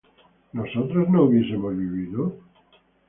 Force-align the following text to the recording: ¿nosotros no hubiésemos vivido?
¿nosotros 0.53 1.07
no 1.09 1.25
hubiésemos 1.25 1.77
vivido? 1.77 2.33